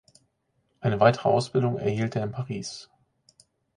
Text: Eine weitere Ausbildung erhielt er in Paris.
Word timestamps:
Eine 0.79 0.99
weitere 0.99 1.29
Ausbildung 1.29 1.77
erhielt 1.77 2.15
er 2.15 2.23
in 2.23 2.31
Paris. 2.31 2.89